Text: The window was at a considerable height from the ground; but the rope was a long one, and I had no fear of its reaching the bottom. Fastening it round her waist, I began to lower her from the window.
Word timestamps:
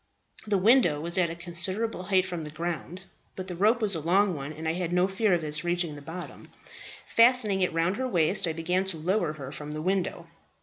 The 0.47 0.57
window 0.57 0.99
was 0.99 1.15
at 1.19 1.29
a 1.29 1.35
considerable 1.35 2.01
height 2.01 2.25
from 2.25 2.43
the 2.43 2.49
ground; 2.49 3.03
but 3.35 3.47
the 3.47 3.55
rope 3.55 3.83
was 3.83 3.93
a 3.93 3.99
long 3.99 4.33
one, 4.33 4.51
and 4.51 4.67
I 4.67 4.73
had 4.73 4.91
no 4.91 5.07
fear 5.07 5.31
of 5.35 5.43
its 5.43 5.63
reaching 5.63 5.93
the 5.95 6.01
bottom. 6.01 6.49
Fastening 7.05 7.61
it 7.61 7.71
round 7.71 7.97
her 7.97 8.07
waist, 8.07 8.47
I 8.47 8.53
began 8.53 8.83
to 8.85 8.97
lower 8.97 9.33
her 9.33 9.51
from 9.51 9.73
the 9.73 9.81
window. 9.83 10.25